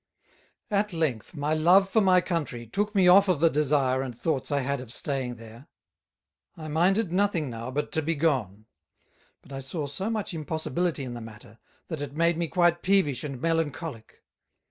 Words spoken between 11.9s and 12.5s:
it made me